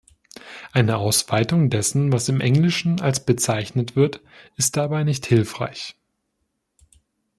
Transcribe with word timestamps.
Eine 0.71 0.97
Ausweitung 0.97 1.69
dessen, 1.69 2.11
was 2.11 2.27
im 2.27 2.41
Englischen 2.41 3.01
als 3.01 3.23
bezeichnet 3.23 3.95
wird, 3.95 4.21
ist 4.55 4.75
dabei 4.75 5.03
nicht 5.03 5.27
hilfreich. 5.27 5.95